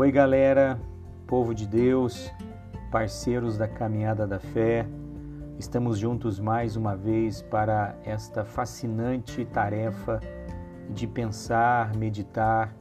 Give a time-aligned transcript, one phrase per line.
[0.00, 0.80] Oi, galera,
[1.26, 2.32] povo de Deus,
[2.90, 4.86] parceiros da caminhada da fé.
[5.58, 10.18] Estamos juntos mais uma vez para esta fascinante tarefa
[10.88, 12.74] de pensar, meditar,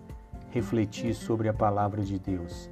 [0.51, 2.71] refletir sobre a palavra de Deus.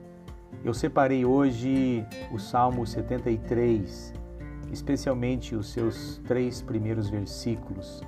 [0.64, 4.14] Eu separei hoje o Salmo 73,
[4.72, 8.02] especialmente os seus três primeiros versículos.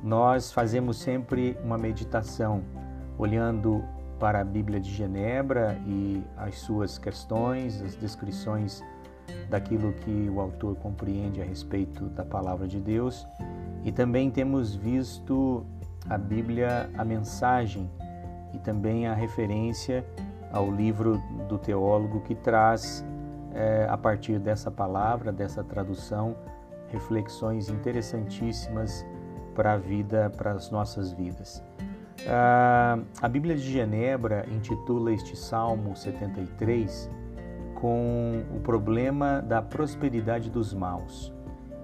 [0.00, 2.62] Nós fazemos sempre uma meditação
[3.18, 3.84] olhando
[4.22, 8.80] para a Bíblia de Genebra e as suas questões, as descrições
[9.50, 13.26] daquilo que o autor compreende a respeito da palavra de Deus.
[13.82, 15.66] E também temos visto
[16.08, 17.90] a Bíblia, a mensagem
[18.52, 20.06] e também a referência
[20.52, 23.04] ao livro do teólogo que traz,
[23.52, 26.36] é, a partir dessa palavra, dessa tradução,
[26.92, 29.04] reflexões interessantíssimas
[29.52, 31.60] para a vida, para as nossas vidas.
[33.20, 37.10] A Bíblia de Genebra intitula este Salmo 73
[37.74, 41.32] com o problema da prosperidade dos maus.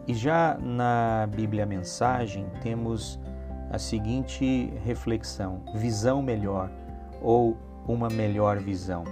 [0.06, 3.18] E já na Bíblia Mensagem temos
[3.70, 6.70] a seguinte reflexão: visão melhor
[7.20, 9.04] ou uma melhor visão.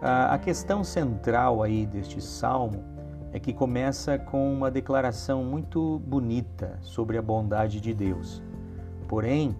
[0.00, 2.82] A questão central aí deste salmo
[3.32, 8.42] é que começa com uma declaração muito bonita sobre a bondade de Deus.
[9.08, 9.56] Porém,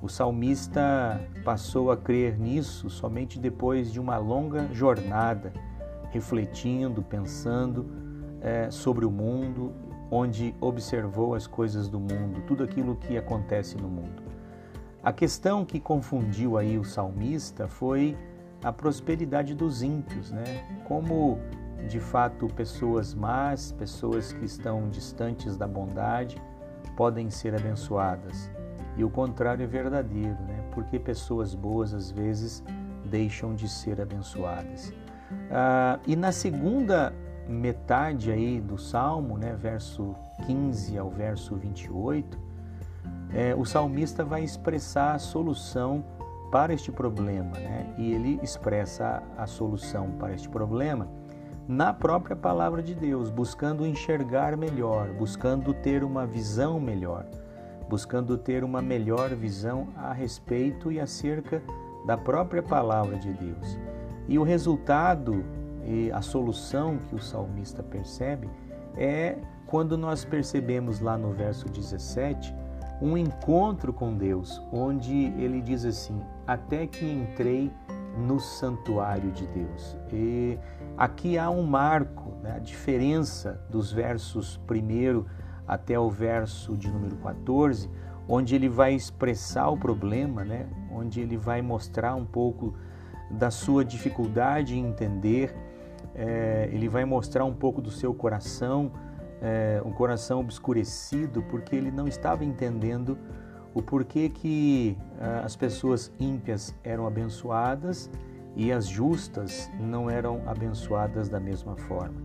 [0.00, 5.52] o salmista passou a crer nisso somente depois de uma longa jornada,
[6.10, 7.86] refletindo, pensando
[8.40, 9.72] é, sobre o mundo,
[10.10, 14.22] onde observou as coisas do mundo, tudo aquilo que acontece no mundo.
[15.02, 18.16] A questão que confundiu aí o salmista foi
[18.62, 20.64] a prosperidade dos ímpios, né?
[20.86, 21.38] Como
[21.88, 26.40] de fato pessoas más, pessoas que estão distantes da bondade,
[26.96, 28.50] podem ser abençoadas.
[28.98, 30.60] E o contrário é verdadeiro, né?
[30.72, 32.64] porque pessoas boas às vezes
[33.04, 34.92] deixam de ser abençoadas.
[35.52, 37.14] Ah, e na segunda
[37.48, 42.38] metade aí do Salmo, né, verso 15 ao verso 28,
[43.32, 46.04] é, o salmista vai expressar a solução
[46.50, 47.94] para este problema, né?
[47.98, 51.06] E ele expressa a, a solução para este problema
[51.68, 57.26] na própria palavra de Deus, buscando enxergar melhor, buscando ter uma visão melhor
[57.88, 61.62] buscando ter uma melhor visão a respeito e acerca
[62.06, 63.78] da própria palavra de Deus.
[64.28, 65.44] E o resultado
[65.84, 68.48] e a solução que o salmista percebe
[68.96, 72.54] é quando nós percebemos lá no verso 17
[73.00, 77.72] um encontro com Deus, onde ele diz assim: Até que entrei
[78.16, 79.96] no santuário de Deus.
[80.12, 80.58] E
[80.96, 82.56] aqui há um marco, né?
[82.56, 85.26] a diferença dos versos primeiro
[85.68, 87.88] até o verso de número 14,
[88.26, 90.66] onde ele vai expressar o problema, né?
[90.90, 92.74] onde ele vai mostrar um pouco
[93.30, 95.54] da sua dificuldade em entender,
[96.14, 98.90] é, ele vai mostrar um pouco do seu coração,
[99.42, 103.18] é, um coração obscurecido, porque ele não estava entendendo
[103.74, 108.10] o porquê que ah, as pessoas ímpias eram abençoadas
[108.56, 112.20] e as justas não eram abençoadas da mesma forma.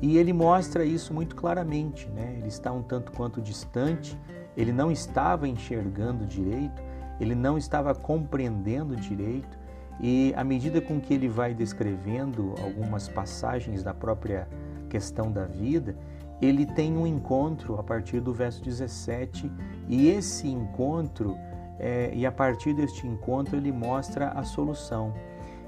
[0.00, 2.34] E ele mostra isso muito claramente, né?
[2.36, 4.18] Ele está um tanto quanto distante,
[4.56, 6.82] ele não estava enxergando direito,
[7.20, 9.58] ele não estava compreendendo direito,
[10.00, 14.48] e à medida com que ele vai descrevendo algumas passagens da própria
[14.88, 15.96] questão da vida,
[16.42, 19.50] ele tem um encontro a partir do verso 17,
[19.88, 21.36] e esse encontro,
[21.78, 25.12] é, e a partir deste encontro, ele mostra a solução.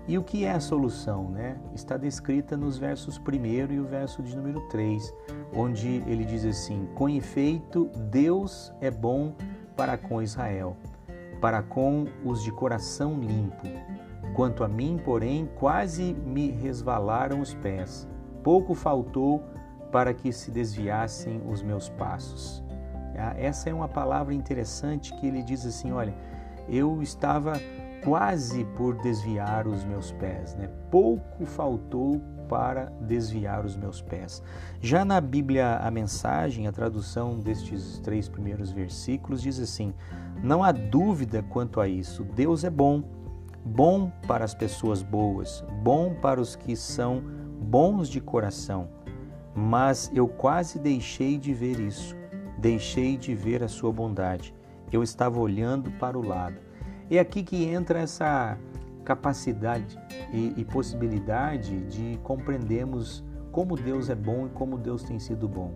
[0.09, 1.31] E o que é a solução?
[1.31, 1.57] Né?
[1.75, 5.13] Está descrita nos versos 1 e o verso de número 3,
[5.53, 9.35] onde ele diz assim: Com efeito, Deus é bom
[9.77, 10.77] para com Israel,
[11.41, 13.67] para com os de coração limpo.
[14.35, 18.07] Quanto a mim, porém, quase me resvalaram os pés.
[18.45, 19.43] Pouco faltou
[19.91, 22.63] para que se desviassem os meus passos.
[23.19, 26.15] Ah, essa é uma palavra interessante que ele diz assim: olha,
[26.69, 27.55] eu estava
[28.07, 30.69] quase por desviar os meus pés, né?
[30.93, 34.41] Pouco faltou para desviar os meus pés.
[34.81, 39.93] Já na Bíblia, a mensagem, a tradução destes três primeiros versículos diz assim:
[40.41, 42.23] Não há dúvida quanto a isso.
[42.23, 43.03] Deus é bom,
[43.65, 47.25] bom para as pessoas boas, bom para os que são
[47.61, 48.89] bons de coração.
[49.53, 52.15] Mas eu quase deixei de ver isso,
[52.57, 54.55] deixei de ver a sua bondade.
[54.93, 56.66] Eu estava olhando para o lado.
[57.11, 58.59] É aqui que entra essa
[59.05, 59.99] capacidade
[60.33, 65.73] e, e possibilidade de compreendermos como Deus é bom e como Deus tem sido bom.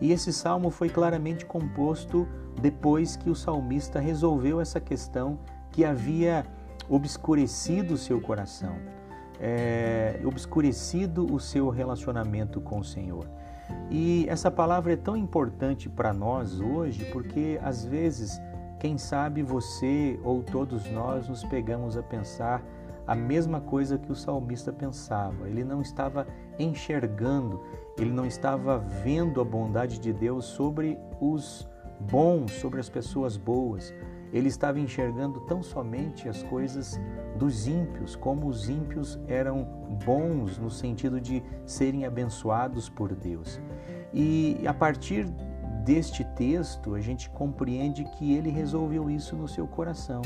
[0.00, 2.26] E esse salmo foi claramente composto
[2.60, 5.38] depois que o salmista resolveu essa questão
[5.70, 6.44] que havia
[6.88, 8.74] obscurecido o seu coração,
[9.38, 13.28] é, obscurecido o seu relacionamento com o Senhor.
[13.90, 18.40] E essa palavra é tão importante para nós hoje porque às vezes,
[18.82, 22.60] quem sabe você ou todos nós nos pegamos a pensar
[23.06, 25.48] a mesma coisa que o salmista pensava.
[25.48, 26.26] Ele não estava
[26.58, 27.62] enxergando,
[27.96, 31.64] ele não estava vendo a bondade de Deus sobre os
[32.10, 33.94] bons, sobre as pessoas boas.
[34.32, 37.00] Ele estava enxergando tão somente as coisas
[37.36, 39.62] dos ímpios, como os ímpios eram
[40.04, 43.60] bons no sentido de serem abençoados por Deus.
[44.12, 45.28] E a partir
[45.84, 50.22] deste texto, a gente compreende que ele resolveu isso no seu coração.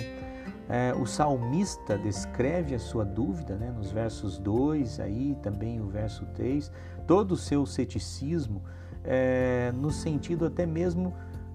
[0.69, 6.27] É, o salmista descreve a sua dúvida né, nos versos 2, aí também o verso
[6.35, 6.71] 3,
[7.07, 8.63] todo o seu ceticismo,
[9.05, 11.15] é, no sentido até mesmo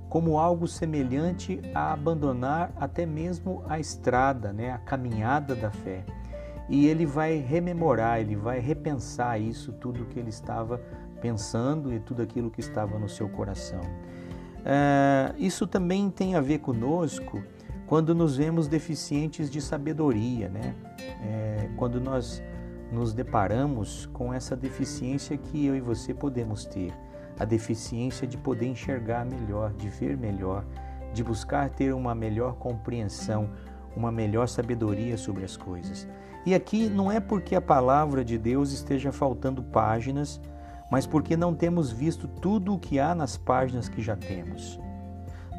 [0.10, 6.04] como algo semelhante a abandonar até mesmo a estrada, né, a caminhada da fé.
[6.70, 10.82] E ele vai rememorar, ele vai repensar isso, tudo que ele estava
[11.22, 13.82] pensando e tudo aquilo que estava no seu coração.
[14.66, 17.42] É, isso também tem a ver conosco
[17.88, 20.76] quando nos vemos deficientes de sabedoria, né?
[21.22, 22.42] É, quando nós
[22.92, 26.94] nos deparamos com essa deficiência que eu e você podemos ter,
[27.40, 30.66] a deficiência de poder enxergar melhor, de ver melhor,
[31.14, 33.50] de buscar ter uma melhor compreensão,
[33.96, 36.08] uma melhor sabedoria sobre as coisas.
[36.46, 40.40] E aqui não é porque a palavra de Deus esteja faltando páginas,
[40.92, 44.78] mas porque não temos visto tudo o que há nas páginas que já temos.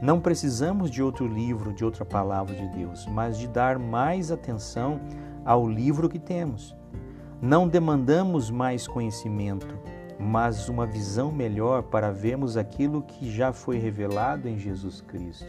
[0.03, 5.01] Não precisamos de outro livro, de outra palavra de Deus, mas de dar mais atenção
[5.45, 6.77] ao livro que temos.
[7.41, 9.79] Não demandamos mais conhecimento,
[10.19, 15.47] mas uma visão melhor para vermos aquilo que já foi revelado em Jesus Cristo.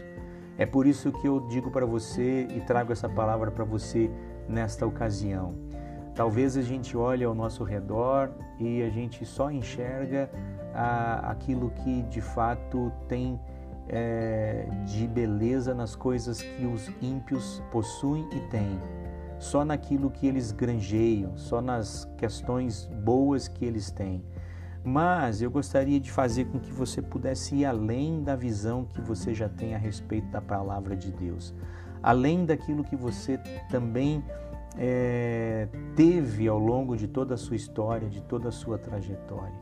[0.56, 4.10] É por isso que eu digo para você e trago essa palavra para você
[4.48, 5.54] nesta ocasião.
[6.14, 10.30] Talvez a gente olhe ao nosso redor e a gente só enxerga
[11.22, 13.40] aquilo que de fato tem
[13.88, 18.78] é, de beleza nas coisas que os ímpios possuem e têm,
[19.38, 24.24] só naquilo que eles granjeiam, só nas questões boas que eles têm.
[24.82, 29.32] Mas eu gostaria de fazer com que você pudesse ir além da visão que você
[29.32, 31.54] já tem a respeito da palavra de Deus,
[32.02, 33.38] além daquilo que você
[33.70, 34.22] também
[34.76, 39.54] é, teve ao longo de toda a sua história, de toda a sua trajetória.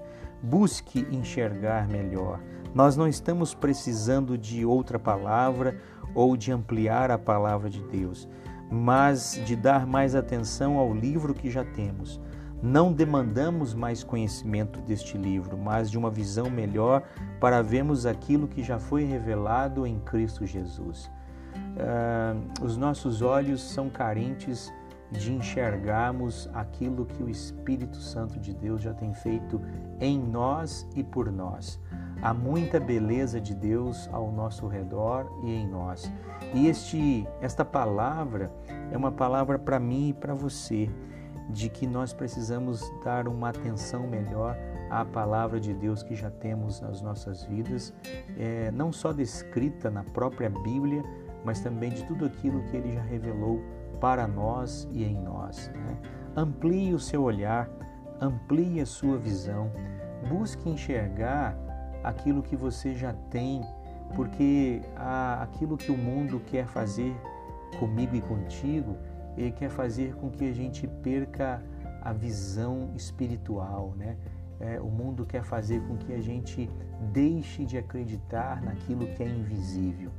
[0.42, 2.40] Busque enxergar melhor.
[2.74, 5.78] Nós não estamos precisando de outra palavra
[6.14, 8.28] ou de ampliar a palavra de Deus,
[8.70, 12.20] mas de dar mais atenção ao livro que já temos.
[12.62, 17.02] Não demandamos mais conhecimento deste livro, mas de uma visão melhor
[17.40, 21.10] para vermos aquilo que já foi revelado em Cristo Jesus.
[21.54, 24.72] Uh, os nossos olhos são carentes
[25.12, 29.60] de enxergarmos aquilo que o Espírito Santo de Deus já tem feito
[30.00, 31.78] em nós e por nós.
[32.22, 36.10] Há muita beleza de Deus ao nosso redor e em nós.
[36.54, 38.50] E este, esta palavra
[38.90, 40.88] é uma palavra para mim e para você,
[41.50, 44.56] de que nós precisamos dar uma atenção melhor
[44.88, 47.92] à palavra de Deus que já temos nas nossas vidas,
[48.38, 51.02] é, não só descrita na própria Bíblia,
[51.44, 53.60] mas também de tudo aquilo que Ele já revelou
[54.02, 55.70] para nós e em nós.
[55.72, 55.96] Né?
[56.34, 57.70] Amplie o seu olhar,
[58.20, 59.70] amplie a sua visão,
[60.28, 61.56] busque enxergar
[62.02, 63.62] aquilo que você já tem,
[64.16, 64.82] porque
[65.40, 67.14] aquilo que o mundo quer fazer
[67.78, 68.96] comigo e contigo,
[69.36, 71.62] ele quer fazer com que a gente perca
[72.02, 74.16] a visão espiritual, né?
[74.58, 76.68] É, o mundo quer fazer com que a gente
[77.12, 80.10] deixe de acreditar naquilo que é invisível.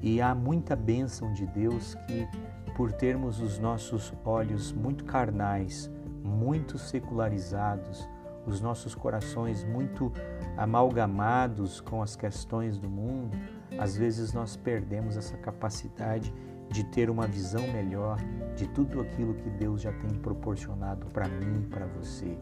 [0.00, 2.26] E há muita bênção de Deus que
[2.74, 5.90] por termos os nossos olhos muito carnais,
[6.22, 8.08] muito secularizados,
[8.46, 10.12] os nossos corações muito
[10.56, 13.36] amalgamados com as questões do mundo,
[13.78, 16.32] às vezes nós perdemos essa capacidade
[16.68, 18.18] de ter uma visão melhor
[18.56, 22.36] de tudo aquilo que Deus já tem proporcionado para mim e para você.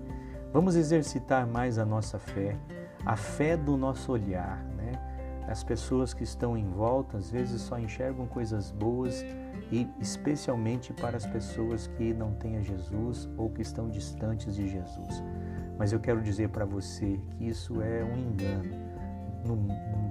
[0.53, 2.57] Vamos exercitar mais a nossa fé,
[3.05, 4.93] a fé do nosso olhar, né?
[5.49, 9.25] As pessoas que estão em volta às vezes só enxergam coisas boas
[9.73, 14.69] e especialmente para as pessoas que não têm a Jesus ou que estão distantes de
[14.69, 15.23] Jesus.
[15.79, 18.93] Mas eu quero dizer para você que isso é um engano.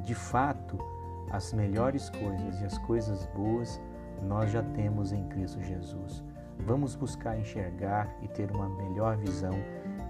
[0.03, 0.77] de fato,
[1.29, 3.79] as melhores coisas e as coisas boas
[4.23, 6.23] nós já temos em Cristo Jesus.
[6.65, 9.53] Vamos buscar enxergar e ter uma melhor visão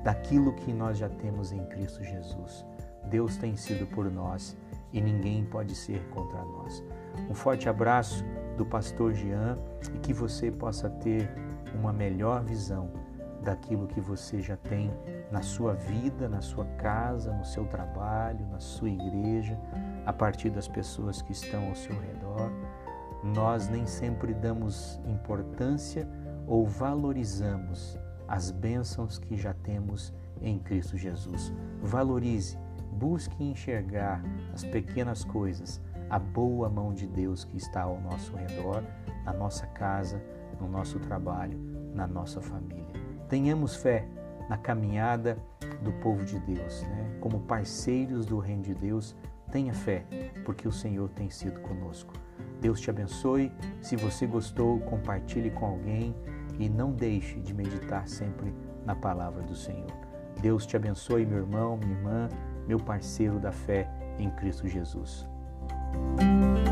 [0.03, 2.65] daquilo que nós já temos em Cristo Jesus.
[3.05, 4.55] Deus tem sido por nós
[4.93, 6.83] e ninguém pode ser contra nós.
[7.29, 8.25] Um forte abraço
[8.61, 9.57] do pastor Jean
[9.91, 11.27] e que você possa ter
[11.73, 12.91] uma melhor visão
[13.41, 14.93] daquilo que você já tem
[15.31, 19.59] na sua vida, na sua casa, no seu trabalho, na sua igreja,
[20.05, 22.51] a partir das pessoas que estão ao seu redor.
[23.23, 26.07] Nós nem sempre damos importância
[26.45, 31.51] ou valorizamos as bênçãos que já temos em Cristo Jesus.
[31.81, 32.59] Valorize,
[32.91, 34.21] busque enxergar
[34.53, 38.83] as pequenas coisas, a boa mão de Deus que está ao nosso redor,
[39.23, 40.21] na nossa casa,
[40.59, 41.57] no nosso trabalho,
[41.95, 42.85] na nossa família.
[43.29, 44.05] Tenhamos fé
[44.49, 45.37] na caminhada
[45.81, 47.17] do povo de Deus, né?
[47.21, 49.15] como parceiros do reino de Deus.
[49.53, 50.05] Tenha fé,
[50.43, 52.13] porque o Senhor tem sido conosco.
[52.59, 53.49] Deus te abençoe.
[53.81, 56.13] Se você gostou, compartilhe com alguém
[56.59, 58.53] e não deixe de meditar sempre
[58.85, 59.91] na palavra do Senhor.
[60.41, 62.29] Deus te abençoe, meu irmão, minha irmã,
[62.67, 63.89] meu parceiro da fé
[64.19, 65.30] em Cristo Jesus.
[65.93, 66.70] Música